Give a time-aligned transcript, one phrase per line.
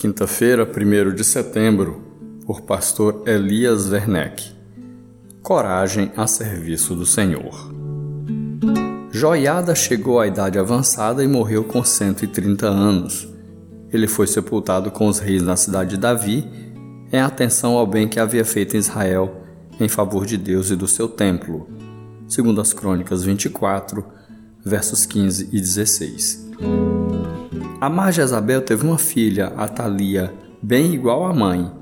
[0.00, 2.00] Quinta-feira, 1 de setembro,
[2.46, 4.50] por pastor Elias Werneck.
[5.42, 7.70] Coragem a serviço do Senhor.
[9.10, 13.28] Joiada chegou à idade avançada e morreu com 130 anos.
[13.92, 16.48] Ele foi sepultado com os reis na cidade de Davi,
[17.12, 19.42] em atenção ao bem que havia feito em Israel
[19.78, 21.68] em favor de Deus e do seu templo.
[22.26, 24.02] Segundo as Crônicas 24,
[24.64, 26.99] versos 15 e 16.
[27.80, 31.72] A Mar Jezabel teve uma filha, Atalia, bem igual à mãe.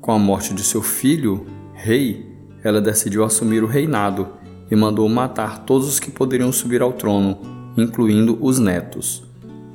[0.00, 2.24] Com a morte de seu filho, rei,
[2.62, 4.28] ela decidiu assumir o reinado
[4.70, 7.40] e mandou matar todos os que poderiam subir ao trono,
[7.76, 9.24] incluindo os netos.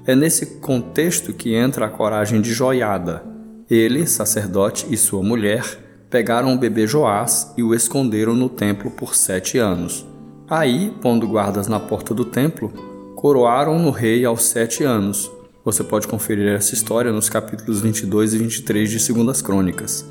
[0.08, 3.22] É nesse contexto que entra a coragem de Joiada.
[3.70, 5.66] Ele, sacerdote, e sua mulher
[6.10, 10.05] pegaram o bebê Joás e o esconderam no templo por sete anos.
[10.50, 12.72] Aí, pondo guardas na porta do templo,
[13.18, 15.30] coroaram no rei aos sete anos
[15.63, 20.05] você pode conferir essa história nos capítulos 22 e 23 de Segundas Crônicas.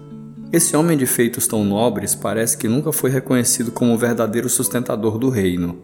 [0.50, 5.18] Esse homem de feitos tão nobres parece que nunca foi reconhecido como o verdadeiro sustentador
[5.18, 5.78] do reino.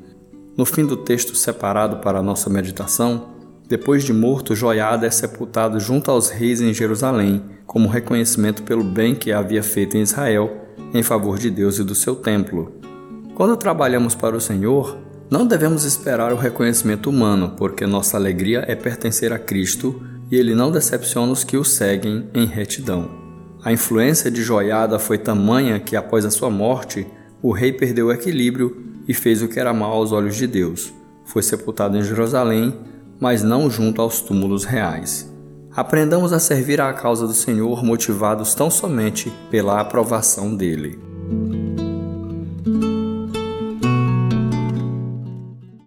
[0.57, 3.29] No fim do texto separado para a nossa meditação,
[3.69, 9.15] depois de morto, Joiada é sepultado junto aos reis em Jerusalém, como reconhecimento pelo bem
[9.15, 12.73] que havia feito em Israel em favor de Deus e do seu templo.
[13.35, 14.97] Quando trabalhamos para o Senhor,
[15.31, 20.55] não devemos esperar o reconhecimento humano, porque nossa alegria é pertencer a Cristo e ele
[20.55, 23.11] não decepciona os que o seguem em retidão.
[23.63, 27.07] A influência de Joiada foi tamanha que, após a sua morte,
[27.43, 30.93] o rei perdeu o equilíbrio e fez o que era mal aos olhos de Deus.
[31.25, 32.75] Foi sepultado em Jerusalém,
[33.21, 35.31] mas não junto aos túmulos reais.
[35.75, 40.99] Aprendamos a servir à causa do Senhor motivados tão somente pela aprovação dele.